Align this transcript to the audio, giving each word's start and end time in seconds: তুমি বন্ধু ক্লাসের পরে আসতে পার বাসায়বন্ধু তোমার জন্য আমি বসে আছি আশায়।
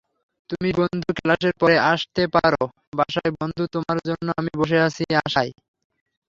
তুমি 0.49 0.69
বন্ধু 0.79 1.09
ক্লাসের 1.19 1.53
পরে 1.61 1.75
আসতে 1.91 2.21
পার 2.33 2.51
বাসায়বন্ধু 2.97 3.63
তোমার 3.75 3.97
জন্য 4.07 4.27
আমি 4.39 4.51
বসে 4.59 4.77
আছি 4.87 5.03
আশায়। 5.21 5.51